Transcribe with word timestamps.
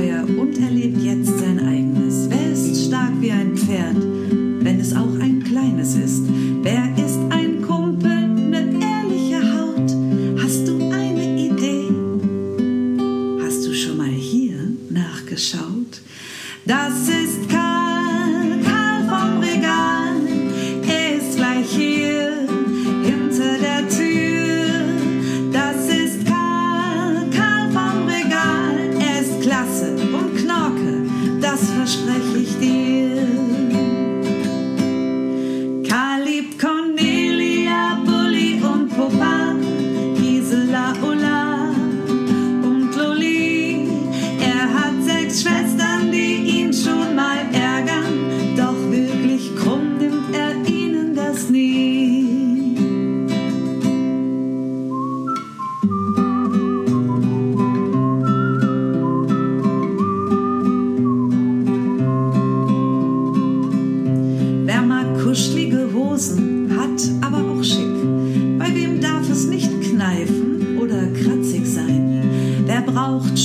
Abenteuer 0.00 0.24
und 0.38 0.58
erlebt 0.58 0.99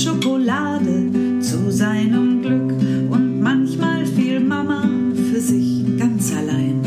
Schokolade 0.06 1.10
zu 1.40 1.68
seinem 1.68 2.40
Glück 2.40 2.72
und 3.10 3.40
manchmal 3.40 4.06
fiel 4.06 4.38
Mama 4.38 4.88
für 5.32 5.40
sich 5.40 5.82
ganz 5.98 6.32
allein. 6.32 6.80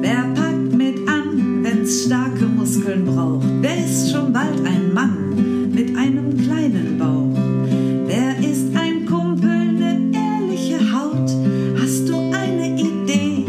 Wer 0.00 0.22
packt 0.36 0.72
mit 0.72 1.08
an, 1.08 1.64
wenn's 1.64 2.04
starke 2.04 2.46
Muskeln 2.46 3.04
braucht? 3.04 3.44
Wer 3.62 3.84
ist 3.84 4.12
schon 4.12 4.32
bald 4.32 4.64
ein 4.64 4.94
Mann 4.94 5.72
mit 5.74 5.96
einem 5.96 6.36
kleinen 6.36 6.98
Bauch? 7.00 7.36
Wer 8.06 8.38
ist 8.38 8.76
ein 8.76 9.06
Kumpel, 9.06 9.72
ne 9.72 10.12
ehrliche 10.12 10.78
Haut? 10.92 11.30
Hast 11.82 12.08
du 12.08 12.14
eine 12.30 12.80
Idee? 12.80 13.44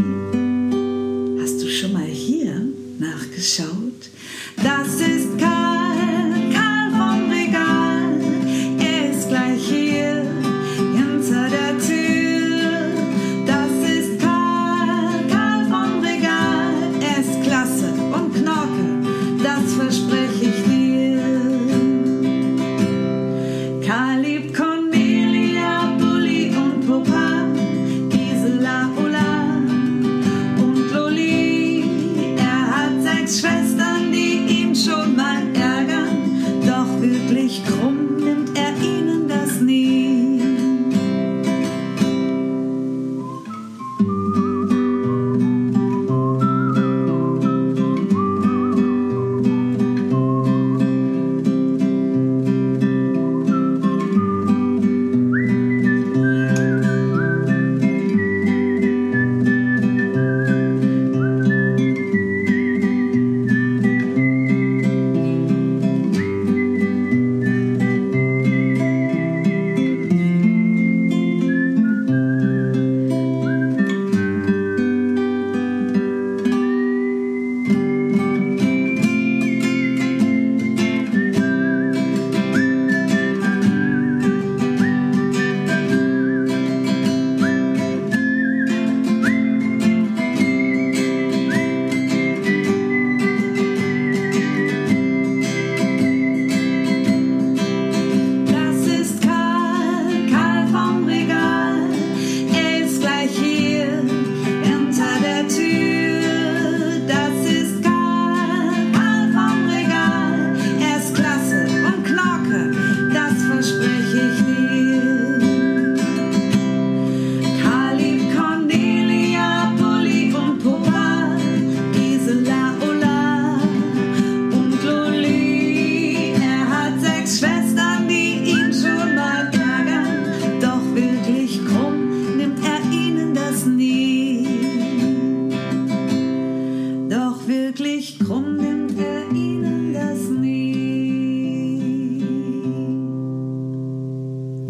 Hast 1.39 1.61
du 1.61 1.67
schon 1.69 1.93
mal 1.93 2.07
hier 2.07 2.65
nachgeschaut? 2.97 4.09
Das 4.63 4.95
ist 4.95 5.34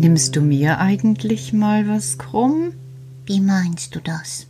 Nimmst 0.06 0.36
du 0.36 0.42
mir 0.42 0.78
eigentlich 0.78 1.52
mal 1.52 1.88
was 1.88 2.20
krumm? 2.20 2.74
Wie 3.26 3.40
meinst 3.40 3.96
du 3.96 4.00
das? 4.00 4.46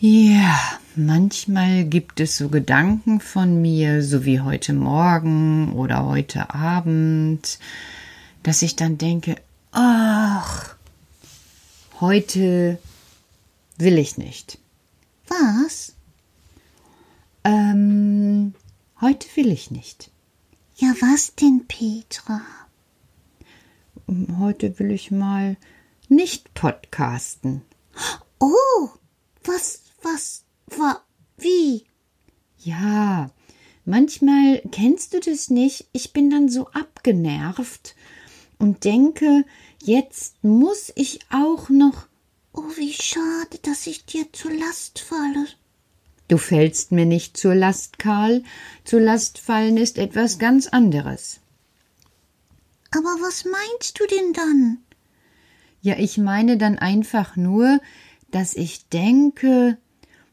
Ja, 0.00 0.58
manchmal 0.96 1.84
gibt 1.84 2.18
es 2.18 2.36
so 2.36 2.48
Gedanken 2.48 3.20
von 3.20 3.62
mir, 3.62 4.02
so 4.02 4.24
wie 4.24 4.40
heute 4.40 4.72
Morgen 4.72 5.74
oder 5.74 6.06
heute 6.06 6.52
Abend, 6.52 7.60
dass 8.42 8.62
ich 8.62 8.74
dann 8.74 8.98
denke, 8.98 9.36
ach, 9.70 10.74
heute 12.00 12.80
will 13.78 13.98
ich 13.98 14.18
nicht. 14.18 14.58
Was? 15.28 15.92
Ähm, 17.44 18.54
heute 19.00 19.28
will 19.36 19.52
ich 19.52 19.70
nicht. 19.70 20.10
Ja, 20.78 20.92
was 21.00 21.36
denn, 21.36 21.66
Petra? 21.68 22.40
heute 24.38 24.78
will 24.78 24.90
ich 24.90 25.10
mal 25.10 25.56
nicht 26.08 26.54
podcasten. 26.54 27.62
Oh, 28.38 28.88
was, 29.44 29.82
was, 30.02 30.44
wa, 30.66 31.00
wie? 31.36 31.84
Ja, 32.58 33.30
manchmal 33.84 34.62
kennst 34.70 35.14
du 35.14 35.20
das 35.20 35.50
nicht. 35.50 35.86
Ich 35.92 36.12
bin 36.12 36.30
dann 36.30 36.48
so 36.48 36.68
abgenervt 36.68 37.94
und 38.58 38.84
denke, 38.84 39.44
jetzt 39.82 40.42
muss 40.42 40.92
ich 40.94 41.20
auch 41.30 41.68
noch. 41.68 42.06
Oh, 42.52 42.62
wie 42.76 42.92
schade, 42.92 43.58
dass 43.62 43.86
ich 43.86 44.04
dir 44.04 44.32
zur 44.32 44.52
Last 44.52 45.00
falle. 45.00 45.46
Du 46.28 46.38
fällst 46.38 46.92
mir 46.92 47.04
nicht 47.04 47.36
zur 47.36 47.54
Last, 47.54 47.98
Karl. 47.98 48.42
Zur 48.84 49.00
Last 49.00 49.38
fallen 49.38 49.76
ist 49.76 49.98
etwas 49.98 50.38
ganz 50.38 50.68
anderes. 50.68 51.40
Aber 52.96 53.16
was 53.20 53.44
meinst 53.44 53.98
du 53.98 54.06
denn 54.06 54.32
dann? 54.32 54.84
Ja, 55.80 55.96
ich 55.98 56.16
meine 56.16 56.56
dann 56.56 56.78
einfach 56.78 57.36
nur, 57.36 57.80
dass 58.30 58.54
ich 58.54 58.88
denke, 58.88 59.78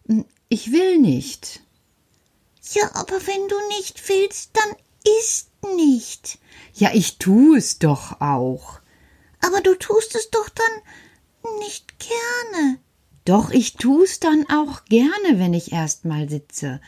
hm, 0.07 0.25
ich 0.47 0.71
will 0.71 0.99
nicht. 0.99 1.61
Ja, 2.73 2.91
aber 2.93 3.15
wenn 3.25 3.47
du 3.47 3.55
nicht 3.77 4.07
willst, 4.07 4.51
dann 4.53 4.75
isst 5.19 5.49
nicht. 5.75 6.37
Ja, 6.73 6.91
ich 6.93 7.17
tu 7.17 7.55
es 7.55 7.79
doch 7.79 8.21
auch. 8.21 8.79
Aber 9.41 9.61
du 9.61 9.75
tust 9.75 10.15
es 10.15 10.29
doch 10.29 10.49
dann 10.49 11.59
nicht 11.59 11.87
gerne. 11.99 12.77
Doch, 13.25 13.51
ich 13.51 13.73
tu's 13.73 14.19
dann 14.19 14.47
auch 14.49 14.85
gerne, 14.85 15.39
wenn 15.39 15.53
ich 15.53 15.71
erst 15.71 16.05
mal 16.05 16.29
sitze. 16.29 16.79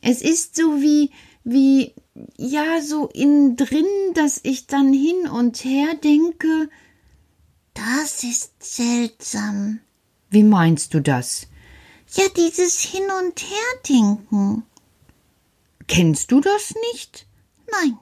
Es 0.00 0.22
ist 0.22 0.56
so 0.56 0.80
wie, 0.80 1.10
wie, 1.44 1.94
ja, 2.36 2.80
so 2.80 3.08
innen 3.08 3.56
drin, 3.56 3.86
dass 4.14 4.40
ich 4.42 4.66
dann 4.66 4.92
hin 4.92 5.28
und 5.28 5.64
her 5.64 5.94
denke. 6.02 6.68
Das 7.74 8.22
ist 8.22 8.52
seltsam. 8.60 9.80
Wie 10.30 10.44
meinst 10.44 10.94
du 10.94 11.00
das? 11.00 11.48
Ja, 12.12 12.24
dieses 12.36 12.80
Hin 12.80 13.04
und 13.20 13.42
Herdenken. 13.42 14.62
Kennst 15.88 16.30
du 16.30 16.40
das 16.40 16.74
nicht? 16.92 17.26
Nein. 17.70 17.98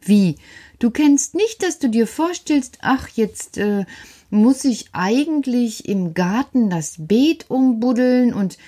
Wie? 0.00 0.36
Du 0.78 0.90
kennst 0.90 1.34
nicht, 1.34 1.62
dass 1.62 1.78
du 1.78 1.88
dir 1.88 2.06
vorstellst, 2.06 2.78
ach, 2.82 3.08
jetzt 3.08 3.56
äh, 3.56 3.86
muss 4.30 4.64
ich 4.64 4.90
eigentlich 4.92 5.88
im 5.88 6.12
Garten 6.12 6.68
das 6.68 6.96
Beet 6.98 7.46
umbuddeln 7.48 8.34
und 8.34 8.58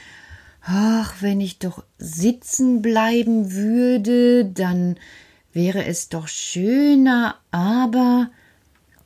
ach, 0.67 1.15
wenn 1.21 1.41
ich 1.41 1.59
doch 1.59 1.85
sitzen 1.99 2.83
bleiben 2.83 3.53
würde, 3.53 4.45
dann 4.47 4.99
wäre 5.53 5.85
es 5.85 6.09
doch 6.09 6.29
schöner, 6.29 7.39
aber 7.51 8.31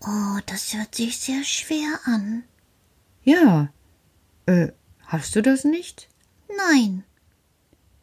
Oh, 0.00 0.38
das 0.46 0.74
hört 0.74 0.94
sich 0.94 1.18
sehr 1.18 1.42
schwer 1.44 1.98
an. 2.04 2.44
ja, 3.24 3.68
äh, 4.46 4.68
hast 5.06 5.34
du 5.36 5.42
das 5.42 5.64
nicht? 5.64 6.08
Nein. 6.56 7.04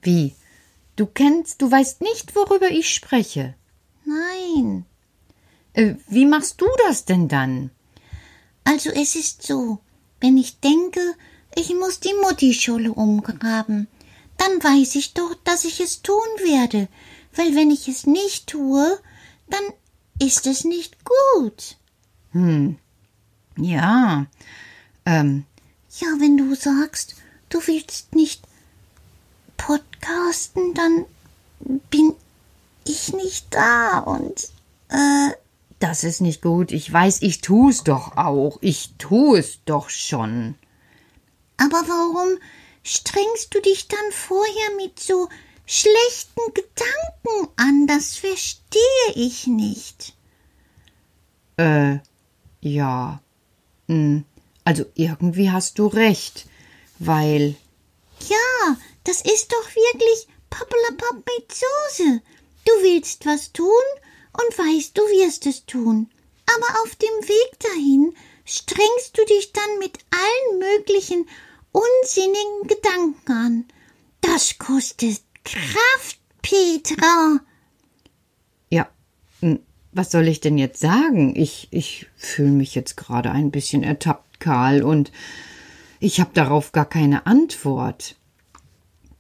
Wie? 0.02 0.36
Du 0.98 1.06
kennst, 1.08 1.62
du 1.62 1.72
weißt 1.72 2.02
nicht, 2.02 2.36
worüber 2.36 2.70
ich 2.70 2.94
spreche. 2.94 3.56
Nein. 4.06 4.86
Äh, 5.74 5.96
wie 6.08 6.26
machst 6.26 6.62
du 6.62 6.68
das 6.88 7.06
denn 7.06 7.28
dann? 7.28 7.72
Also 8.66 8.90
es 8.92 9.16
ist 9.16 9.42
so, 9.44 9.80
wenn 10.20 10.38
ich 10.38 10.60
denke, 10.60 11.00
ich 11.56 11.74
muss 11.74 12.00
die 12.00 12.14
Muttischolle 12.22 12.94
umgraben, 12.94 13.88
dann 14.38 14.64
weiß 14.64 14.96
ich 14.96 15.14
doch, 15.14 15.36
dass 15.44 15.66
ich 15.66 15.80
es 15.80 16.02
tun 16.02 16.16
werde, 16.44 16.88
weil 17.36 17.56
wenn 17.56 17.72
ich 17.72 17.88
es 17.88 18.06
nicht 18.06 18.48
tue, 18.48 19.00
dann 19.50 19.64
ist 20.20 20.48
es 20.48 20.64
nicht 20.64 20.98
gut. 21.06 21.78
Hm. 22.32 22.78
Ja. 23.58 24.26
Ähm, 25.06 25.46
Ja, 26.00 26.08
wenn 26.20 26.38
du 26.38 26.56
sagst, 26.56 27.16
du 27.50 27.60
willst 27.66 28.16
nicht 28.16 28.44
podcasten, 29.58 30.74
dann 30.74 31.06
bin 31.90 32.14
ich 32.86 33.14
nicht 33.14 33.48
da 33.52 34.00
und 34.00 34.50
äh, 34.90 35.32
das 35.80 36.04
ist 36.04 36.22
nicht 36.22 36.42
gut. 36.42 36.72
Ich 36.72 36.92
weiß, 36.92 37.22
ich 37.22 37.42
tu's 37.42 37.84
doch 37.84 38.18
auch. 38.18 38.58
Ich 38.62 38.94
tu 38.98 39.36
es 39.36 39.60
doch 39.66 39.90
schon. 39.90 40.56
Aber 41.58 41.84
warum 41.88 42.38
strengst 42.84 43.54
du 43.54 43.62
dich 43.62 43.88
dann 43.88 44.12
vorher 44.12 44.76
mit 44.78 45.00
so 45.00 45.30
schlechten 45.66 46.54
Gedanken 46.54 47.52
an? 47.56 47.88
Das 47.88 48.16
verstehe 48.16 49.14
ich 49.16 49.48
nicht. 49.48 50.14
Äh, 51.58 52.00
ja. 52.62 53.22
Hm. 53.88 54.26
Also 54.64 54.86
irgendwie 54.96 55.52
hast 55.52 55.78
du 55.80 55.88
recht, 55.88 56.46
weil 57.00 57.56
Ja, 58.28 58.78
das 59.04 59.22
ist 59.22 59.52
doch 59.52 59.76
wirklich 59.76 60.28
Pappelapapp 60.50 61.24
mit 61.38 61.52
Soße. 61.52 62.22
Du 62.66 62.72
willst 62.82 63.26
was 63.26 63.52
tun 63.52 63.68
und 64.34 64.58
weißt, 64.58 64.98
du 64.98 65.02
wirst 65.02 65.46
es 65.46 65.66
tun. 65.66 66.10
Aber 66.56 66.82
auf 66.82 66.96
dem 66.96 67.28
Weg 67.28 67.60
dahin 67.60 68.16
strengst 68.46 69.18
du 69.18 69.26
dich 69.26 69.52
dann 69.52 69.80
mit 69.80 69.98
allen 70.12 70.60
möglichen 70.60 71.28
unsinnigen 71.72 72.68
Gedanken 72.68 73.32
an. 73.32 73.66
Das 74.22 74.58
kostet 74.58 75.22
Kraft, 75.44 76.20
Petra. 76.42 77.40
ja, 78.70 78.90
was 79.92 80.12
soll 80.12 80.28
ich 80.28 80.42
denn 80.42 80.58
jetzt 80.58 80.80
sagen? 80.80 81.36
Ich 81.36 81.68
ich 81.72 82.08
fühle 82.16 82.52
mich 82.52 82.76
jetzt 82.76 82.98
gerade 82.98 83.32
ein 83.32 83.52
bisschen 83.52 83.84
ertappt, 83.84 84.40
Karl, 84.40 84.84
und 84.84 85.12
ich 86.00 86.20
habe 86.20 86.32
darauf 86.34 86.72
gar 86.72 86.86
keine 86.86 87.26
Antwort. 87.26 88.16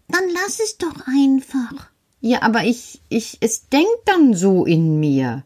Dann 0.07 0.29
lass 0.33 0.59
es 0.59 0.77
doch 0.77 1.07
einfach. 1.07 1.89
Ja, 2.21 2.41
aber 2.41 2.63
ich 2.63 3.01
ich 3.09 3.37
es 3.41 3.69
denkt 3.69 4.01
dann 4.05 4.33
so 4.33 4.65
in 4.65 4.99
mir. 4.99 5.45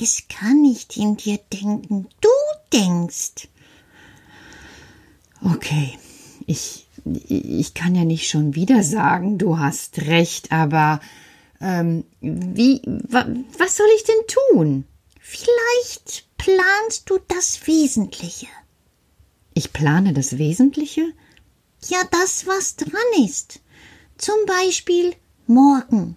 Es 0.00 0.28
kann 0.28 0.62
nicht 0.62 0.96
in 0.96 1.16
dir 1.16 1.38
denken. 1.52 2.08
Du 2.20 2.28
denkst. 2.72 3.48
Okay, 5.44 5.98
ich, 6.46 6.86
ich 7.04 7.74
kann 7.74 7.94
ja 7.94 8.04
nicht 8.04 8.28
schon 8.28 8.54
wieder 8.54 8.82
sagen, 8.82 9.38
du 9.38 9.58
hast 9.58 10.02
recht, 10.02 10.52
aber 10.52 11.00
ähm, 11.60 12.04
wie, 12.20 12.82
wa, 12.84 13.26
was 13.58 13.76
soll 13.76 13.88
ich 13.96 14.04
denn 14.04 14.26
tun? 14.54 14.84
Vielleicht 15.20 16.26
planst 16.36 17.08
du 17.08 17.18
das 17.28 17.66
Wesentliche. 17.66 18.48
Ich 19.54 19.72
plane 19.72 20.12
das 20.12 20.38
Wesentliche? 20.38 21.12
Ja, 21.88 21.98
das, 22.10 22.46
was 22.46 22.76
dran 22.76 23.24
ist. 23.24 23.60
Zum 24.18 24.36
Beispiel 24.46 25.14
morgen. 25.46 26.16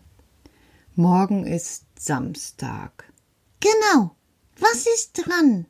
Morgen 0.96 1.46
ist 1.46 1.84
Samstag. 2.00 3.12
Genau. 3.60 4.16
Was 4.60 4.86
ist 4.86 5.14
dran? 5.14 5.66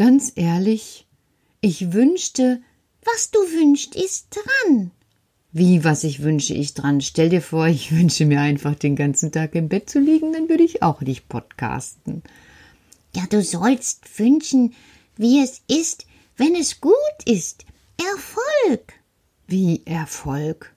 Ganz 0.00 0.32
ehrlich, 0.34 1.06
ich 1.60 1.92
wünschte, 1.92 2.62
Was 3.04 3.30
du 3.32 3.38
wünschst, 3.38 3.94
ist 3.94 4.28
dran. 4.30 4.92
wie 5.52 5.84
was 5.84 6.04
ich 6.04 6.22
wünsche 6.22 6.54
ich 6.54 6.72
dran. 6.72 7.02
Stell 7.02 7.28
dir 7.28 7.42
vor, 7.42 7.66
ich 7.66 7.92
wünsche 7.94 8.24
mir 8.24 8.40
einfach 8.40 8.74
den 8.74 8.96
ganzen 8.96 9.30
Tag 9.30 9.54
im 9.54 9.68
Bett 9.68 9.90
zu 9.90 10.00
liegen, 10.00 10.32
dann 10.32 10.48
würde 10.48 10.62
ich 10.62 10.82
auch 10.82 11.02
nicht 11.02 11.28
podcasten. 11.28 12.22
Ja, 13.14 13.26
du 13.28 13.42
sollst 13.42 14.18
wünschen, 14.18 14.72
wie 15.16 15.42
es 15.42 15.60
ist, 15.68 16.06
wenn 16.38 16.54
es 16.54 16.80
gut 16.80 16.94
ist. 17.26 17.66
Erfolg. 17.98 18.94
Wie 19.48 19.82
Erfolg. 19.84 20.74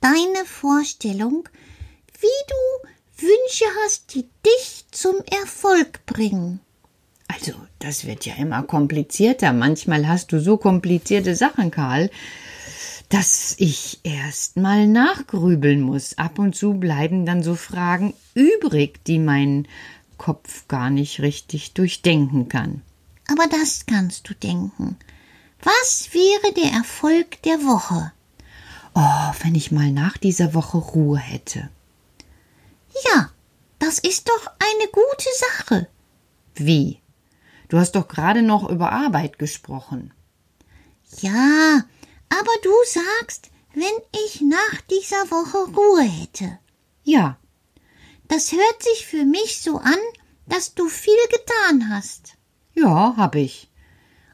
Deine 0.00 0.44
Vorstellung, 0.44 1.48
wie 2.20 2.44
du 2.46 3.26
Wünsche 3.26 3.64
hast, 3.82 4.14
die 4.14 4.28
dich 4.46 4.84
zum 4.92 5.16
Erfolg 5.32 6.06
bringen. 6.06 6.60
Also, 7.32 7.52
das 7.78 8.04
wird 8.04 8.26
ja 8.26 8.34
immer 8.34 8.62
komplizierter. 8.62 9.52
Manchmal 9.52 10.06
hast 10.06 10.32
du 10.32 10.40
so 10.40 10.56
komplizierte 10.56 11.34
Sachen, 11.34 11.70
Karl, 11.70 12.10
dass 13.08 13.54
ich 13.58 14.00
erst 14.02 14.56
mal 14.56 14.86
nachgrübeln 14.86 15.80
muss. 15.80 16.18
Ab 16.18 16.38
und 16.38 16.54
zu 16.54 16.74
bleiben 16.74 17.24
dann 17.24 17.42
so 17.42 17.54
Fragen 17.54 18.14
übrig, 18.34 19.04
die 19.04 19.18
mein 19.18 19.66
Kopf 20.18 20.68
gar 20.68 20.90
nicht 20.90 21.20
richtig 21.20 21.72
durchdenken 21.72 22.48
kann. 22.48 22.82
Aber 23.30 23.46
das 23.48 23.86
kannst 23.86 24.28
du 24.28 24.34
denken. 24.34 24.96
Was 25.62 26.10
wäre 26.12 26.52
der 26.54 26.72
Erfolg 26.72 27.40
der 27.42 27.58
Woche? 27.60 28.12
Oh, 28.94 29.32
wenn 29.42 29.54
ich 29.54 29.72
mal 29.72 29.90
nach 29.90 30.18
dieser 30.18 30.54
Woche 30.54 30.78
Ruhe 30.78 31.18
hätte. 31.18 31.70
Ja, 33.06 33.30
das 33.78 33.98
ist 33.98 34.28
doch 34.28 34.46
eine 34.58 34.88
gute 34.90 35.28
Sache. 35.38 35.88
Wie? 36.54 37.01
Du 37.72 37.78
hast 37.78 37.92
doch 37.92 38.06
gerade 38.06 38.42
noch 38.42 38.68
über 38.68 38.92
Arbeit 38.92 39.38
gesprochen. 39.38 40.12
Ja, 41.20 41.82
aber 42.28 42.50
du 42.62 42.70
sagst, 42.84 43.48
wenn 43.72 43.96
ich 44.26 44.42
nach 44.42 44.82
dieser 44.90 45.30
Woche 45.30 45.72
Ruhe 45.74 46.02
hätte. 46.02 46.58
Ja, 47.02 47.38
Das 48.28 48.52
hört 48.52 48.82
sich 48.82 49.06
für 49.06 49.24
mich 49.24 49.62
so 49.62 49.78
an, 49.78 49.96
dass 50.46 50.74
du 50.74 50.86
viel 50.90 51.16
getan 51.30 51.88
hast. 51.88 52.34
ja, 52.74 53.14
hab 53.16 53.36
ich. 53.36 53.70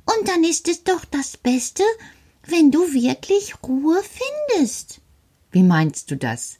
Und 0.04 0.26
dann 0.28 0.42
ist 0.42 0.66
es 0.66 0.82
doch 0.82 1.04
das 1.04 1.36
Beste, 1.36 1.84
wenn 2.44 2.72
du 2.72 2.92
wirklich 2.92 3.54
Ruhe 3.62 4.02
findest. 4.02 5.00
Wie 5.52 5.62
meinst 5.62 6.10
du 6.10 6.16
das? 6.16 6.58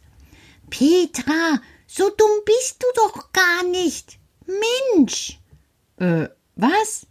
Petra, 0.71 1.61
so 1.89 2.09
dumm 2.09 2.41
bist 2.45 2.81
du 2.81 2.87
doch 2.95 3.33
gar 3.33 3.65
nicht. 3.65 4.21
Mensch. 4.95 5.41
Äh, 5.97 6.29
was? 6.59 7.07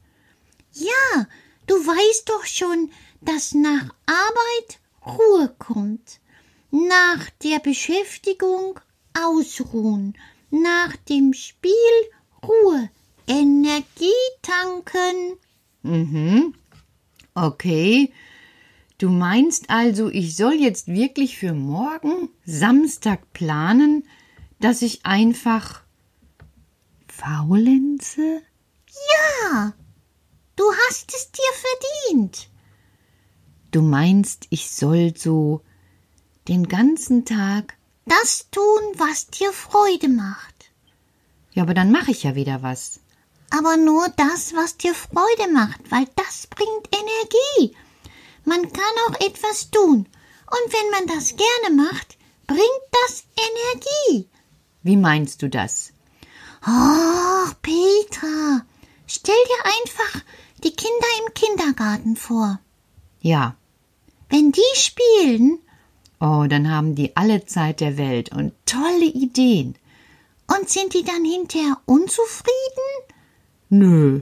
Ja, 0.74 1.28
du 1.66 1.76
weißt 1.76 2.30
doch 2.30 2.46
schon, 2.46 2.92
dass 3.22 3.54
nach 3.54 3.94
Arbeit 4.06 4.80
Ruhe 5.06 5.56
kommt. 5.58 6.20
Nach 6.70 7.30
der 7.44 7.60
Beschäftigung 7.60 8.80
Ausruhen. 9.14 10.18
Nach 10.52 10.96
dem 11.10 11.34
Spiel 11.34 11.72
Ruhe. 12.44 12.90
Energie 13.26 14.12
tanken. 14.42 15.38
Mhm. 15.82 16.54
Okay. 17.34 18.12
Du 18.98 19.10
meinst 19.10 19.70
also, 19.70 20.10
ich 20.10 20.36
soll 20.36 20.56
jetzt 20.56 20.88
wirklich 20.88 21.38
für 21.38 21.54
morgen 21.54 22.30
Samstag 22.46 23.32
planen, 23.32 24.04
dass 24.60 24.82
ich 24.82 25.06
einfach 25.06 25.84
faulenze? 27.08 28.42
Ja, 29.14 29.74
du 30.56 30.64
hast 30.88 31.14
es 31.14 31.32
dir 31.32 31.54
verdient. 31.54 32.50
Du 33.72 33.82
meinst, 33.82 34.48
ich 34.50 34.72
soll 34.72 35.14
so 35.18 35.62
den 36.48 36.68
ganzen 36.68 37.26
Tag. 37.26 37.78
Das 38.06 38.50
tun, 38.52 38.82
was 38.96 39.28
dir 39.28 39.52
Freude 39.52 40.08
macht. 40.08 40.72
Ja, 41.52 41.64
aber 41.64 41.74
dann 41.74 41.92
mache 41.92 42.12
ich 42.12 42.24
ja 42.24 42.36
wieder 42.36 42.62
was. 42.62 43.00
Aber 43.50 43.78
nur 43.78 44.08
das, 44.16 44.54
was 44.54 44.78
dir 44.78 44.94
Freude 44.94 45.52
macht, 45.52 45.92
weil 45.92 46.06
das 46.16 46.48
bringt 46.48 46.88
Energie. 46.92 47.76
Man 48.46 48.62
kann 48.72 48.96
auch 49.08 49.20
etwas 49.26 49.72
tun. 49.72 50.08
Und 50.50 50.74
wenn 50.74 50.92
man 50.92 51.08
das 51.18 51.36
gerne 51.36 51.76
macht, 51.76 52.18
bringt 52.46 52.62
das 52.92 53.26
Energie. 53.36 54.30
Wie 54.84 54.96
meinst 54.96 55.42
du 55.42 55.50
das? 55.50 55.92
Oh, 56.66 57.52
Petra, 57.62 58.66
stell 59.08 59.36
dir 59.48 59.66
einfach 59.66 60.22
die 60.64 60.76
Kinder 60.76 61.08
im 61.26 61.34
Kindergarten 61.34 62.16
vor. 62.16 62.60
Ja. 63.22 63.56
Wenn 64.30 64.52
die 64.52 64.62
spielen, 64.76 65.60
Oh, 66.20 66.46
dann 66.50 66.72
haben 66.72 66.96
die 66.96 67.16
alle 67.16 67.46
Zeit 67.46 67.80
der 67.80 67.96
Welt 67.98 68.32
und 68.32 68.54
tolle 68.66 69.06
Ideen. 69.06 69.76
und 70.48 70.68
sind 70.70 70.94
die 70.94 71.04
dann 71.04 71.24
hinterher 71.26 71.78
unzufrieden? 71.86 72.88
Nö. 73.70 74.22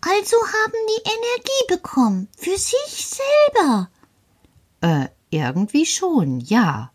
Also 0.00 0.36
haben 0.36 0.72
die 0.88 1.10
Energie 1.10 1.66
bekommen 1.68 2.28
für 2.36 2.56
sich 2.56 3.06
selber. 3.06 3.90
Äh, 4.80 5.08
irgendwie 5.30 5.84
schon, 5.86 6.40
ja. 6.40 6.92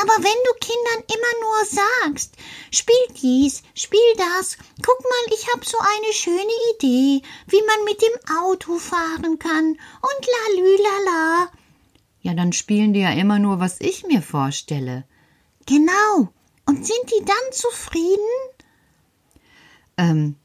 Aber 0.00 0.12
wenn 0.18 0.40
du 0.44 0.52
Kindern 0.60 1.04
immer 1.08 1.34
nur 1.42 1.64
sagst, 1.64 2.36
spiel 2.70 3.16
dies, 3.20 3.64
spiel 3.74 4.14
das, 4.16 4.56
guck 4.80 5.00
mal, 5.00 5.34
ich 5.34 5.48
hab 5.52 5.64
so 5.64 5.76
eine 5.76 6.12
schöne 6.12 6.56
Idee, 6.74 7.26
wie 7.48 7.62
man 7.66 7.84
mit 7.84 8.00
dem 8.00 8.36
Auto 8.40 8.78
fahren 8.78 9.40
kann 9.40 9.70
und 9.70 10.28
lalülala. 10.54 11.50
Ja, 12.20 12.34
dann 12.34 12.52
spielen 12.52 12.92
die 12.92 13.00
ja 13.00 13.10
immer 13.10 13.40
nur, 13.40 13.58
was 13.58 13.80
ich 13.80 14.04
mir 14.06 14.22
vorstelle. 14.22 15.04
Genau. 15.66 16.28
Und 16.64 16.86
sind 16.86 17.10
die 17.10 17.24
dann 17.24 17.52
zufrieden? 17.52 18.34
Ähm, 19.96 20.36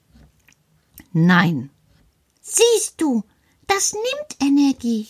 nein. 1.11 1.69
Siehst 2.41 2.99
du, 2.99 3.23
das 3.67 3.93
nimmt 3.93 4.41
Energie. 4.41 5.07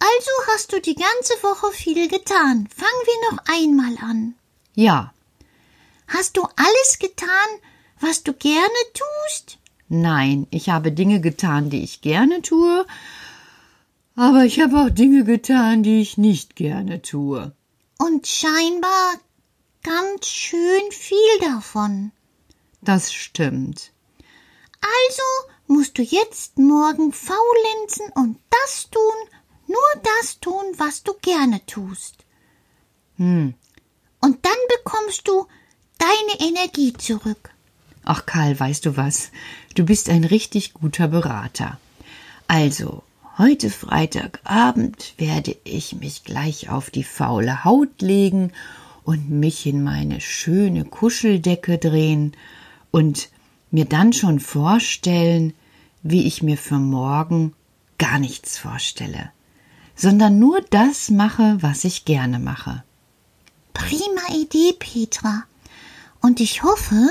Also 0.00 0.30
hast 0.52 0.72
du 0.72 0.80
die 0.80 0.94
ganze 0.94 1.34
Woche 1.42 1.72
viel 1.72 2.08
getan. 2.08 2.68
Fangen 2.74 3.04
wir 3.04 3.30
noch 3.30 3.44
einmal 3.46 3.96
an. 4.10 4.34
Ja, 4.74 5.12
Hast 6.10 6.38
du 6.38 6.42
alles 6.56 6.98
getan, 6.98 7.48
was 8.00 8.22
du 8.22 8.32
gerne 8.32 8.80
tust? 8.94 9.58
nein, 9.90 10.46
ich 10.50 10.68
habe 10.70 10.90
Dinge 10.92 11.20
getan, 11.20 11.68
die 11.70 11.82
ich 11.82 12.00
gerne 12.00 12.40
tue, 12.42 12.86
aber 14.16 14.44
ich 14.44 14.60
habe 14.60 14.76
auch 14.78 14.90
Dinge 14.90 15.24
getan, 15.24 15.82
die 15.82 16.00
ich 16.00 16.16
nicht 16.18 16.56
gerne 16.56 17.02
tue. 17.02 17.52
Und 17.98 18.26
scheinbar 18.26 19.14
ganz 19.82 20.26
schön 20.26 20.90
viel 20.92 21.38
davon. 21.40 22.12
Das 22.80 23.12
stimmt. 23.12 23.92
Also 24.80 25.22
musst 25.66 25.98
du 25.98 26.02
jetzt 26.02 26.58
morgen 26.58 27.12
faulenzen 27.12 28.10
und 28.14 28.38
das 28.50 28.88
tun, 28.90 29.37
nur 29.68 30.02
das 30.02 30.40
tun, 30.40 30.64
was 30.76 31.02
du 31.04 31.12
gerne 31.22 31.64
tust. 31.66 32.24
Hm. 33.16 33.54
Und 34.20 34.44
dann 34.44 34.60
bekommst 34.76 35.28
du 35.28 35.46
deine 35.98 36.50
Energie 36.50 36.92
zurück. 36.94 37.50
Ach 38.04 38.26
Karl, 38.26 38.58
weißt 38.58 38.86
du 38.86 38.96
was? 38.96 39.30
Du 39.74 39.84
bist 39.84 40.08
ein 40.08 40.24
richtig 40.24 40.74
guter 40.74 41.08
Berater. 41.08 41.78
Also, 42.46 43.02
heute 43.36 43.70
Freitagabend 43.70 45.14
werde 45.18 45.56
ich 45.64 45.94
mich 45.94 46.24
gleich 46.24 46.70
auf 46.70 46.90
die 46.90 47.04
faule 47.04 47.64
Haut 47.64 48.00
legen 48.00 48.52
und 49.04 49.30
mich 49.30 49.66
in 49.66 49.82
meine 49.82 50.20
schöne 50.20 50.84
Kuscheldecke 50.84 51.78
drehen 51.78 52.34
und 52.90 53.28
mir 53.70 53.84
dann 53.84 54.12
schon 54.12 54.40
vorstellen, 54.40 55.52
wie 56.02 56.26
ich 56.26 56.42
mir 56.42 56.56
für 56.56 56.78
morgen 56.78 57.54
gar 57.98 58.18
nichts 58.18 58.58
vorstelle, 58.58 59.30
sondern 59.98 60.38
nur 60.38 60.60
das 60.62 61.10
mache, 61.10 61.58
was 61.60 61.84
ich 61.84 62.04
gerne 62.04 62.38
mache. 62.38 62.84
Prima 63.74 64.22
Idee, 64.32 64.72
Petra. 64.78 65.44
Und 66.20 66.40
ich 66.40 66.62
hoffe, 66.62 67.08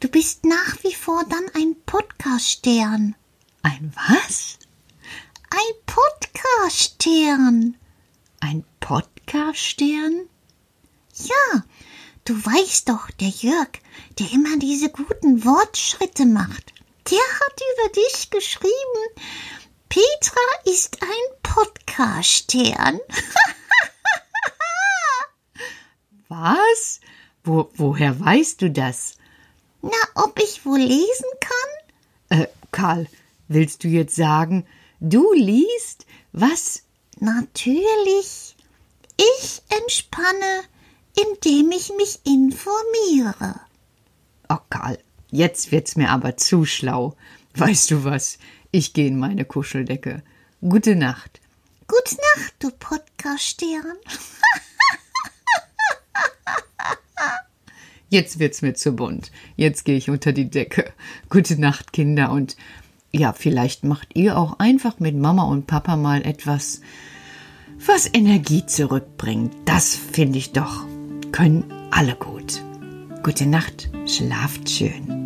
du 0.00 0.08
bist 0.08 0.44
nach 0.44 0.76
wie 0.82 0.94
vor 0.94 1.24
dann 1.28 1.46
ein 1.54 1.74
Podcast-Stern. 1.86 3.14
Ein 3.62 3.92
was? 3.94 4.58
Ein 5.50 5.74
Podcast-Stern. 5.86 7.76
Ein 8.40 8.64
Podcast-Stern? 8.80 10.28
Ja, 11.14 11.64
du 12.26 12.34
weißt 12.34 12.90
doch, 12.90 13.10
der 13.12 13.28
Jörg, 13.28 13.70
der 14.18 14.30
immer 14.32 14.58
diese 14.58 14.90
guten 14.90 15.46
Wortschritte 15.46 16.26
macht, 16.26 16.74
der 17.10 17.18
hat 17.18 17.60
über 17.72 17.92
dich 17.94 18.28
geschrieben, 18.30 18.74
Petra 19.88 20.40
ist 20.64 20.98
ein 21.02 21.08
Podcast-Stern. 21.42 23.00
Was? 26.28 27.00
Wo, 27.44 27.70
woher 27.74 28.18
weißt 28.18 28.62
du 28.62 28.70
das? 28.70 29.16
Na, 29.82 29.90
ob 30.14 30.38
ich 30.40 30.64
wohl 30.66 30.80
lesen 30.80 31.30
kann? 31.40 32.40
Äh, 32.40 32.46
Karl, 32.72 33.06
willst 33.48 33.84
du 33.84 33.88
jetzt 33.88 34.16
sagen, 34.16 34.66
du 35.00 35.32
liest? 35.32 36.06
Was? 36.32 36.82
Natürlich. 37.20 38.56
Ich 39.16 39.62
entspanne, 39.68 40.62
indem 41.14 41.70
ich 41.70 41.92
mich 41.96 42.20
informiere. 42.24 43.60
Oh, 44.48 44.58
Karl, 44.68 44.98
jetzt 45.30 45.72
wird's 45.72 45.96
mir 45.96 46.10
aber 46.10 46.36
zu 46.36 46.64
schlau. 46.64 47.16
Weißt 47.54 47.90
du 47.90 48.04
was? 48.04 48.38
Ich 48.76 48.92
gehe 48.92 49.06
in 49.06 49.18
meine 49.18 49.46
Kuscheldecke. 49.46 50.22
Gute 50.60 50.96
Nacht. 50.96 51.40
Gute 51.88 52.16
Nacht, 52.16 52.52
du 52.58 52.70
Podcast-Stern. 52.70 53.70
Jetzt 58.10 58.38
wird's 58.38 58.60
mir 58.60 58.74
zu 58.74 58.92
bunt. 58.92 59.32
Jetzt 59.56 59.86
gehe 59.86 59.96
ich 59.96 60.10
unter 60.10 60.32
die 60.32 60.50
Decke. 60.50 60.92
Gute 61.30 61.58
Nacht, 61.58 61.94
Kinder. 61.94 62.30
Und 62.30 62.58
ja, 63.12 63.32
vielleicht 63.32 63.82
macht 63.82 64.08
ihr 64.12 64.36
auch 64.36 64.58
einfach 64.58 65.00
mit 65.00 65.16
Mama 65.16 65.44
und 65.44 65.66
Papa 65.66 65.96
mal 65.96 66.26
etwas, 66.26 66.82
was 67.78 68.10
Energie 68.12 68.66
zurückbringt. 68.66 69.54
Das 69.64 69.96
finde 69.96 70.36
ich 70.36 70.52
doch, 70.52 70.84
können 71.32 71.64
alle 71.92 72.14
gut. 72.14 72.62
Gute 73.22 73.46
Nacht, 73.46 73.88
schlaft 74.04 74.68
schön. 74.68 75.25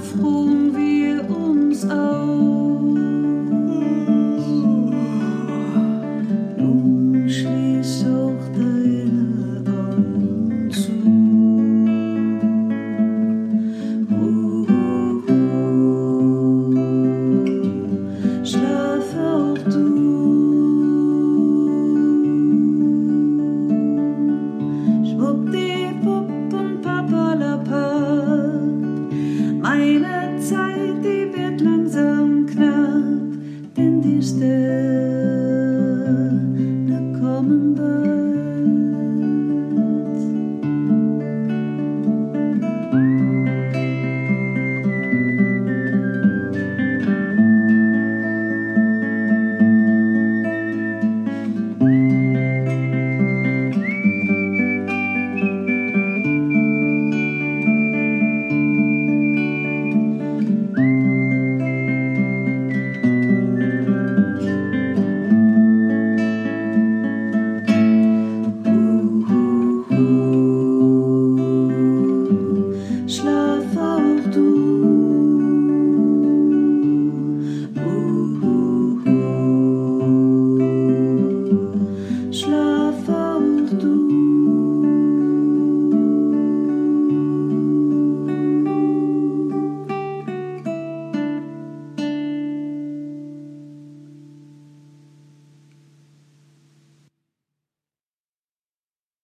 frohen 0.00 0.74
wir 0.76 1.28
uns 1.30 1.84
auf. 1.88 2.49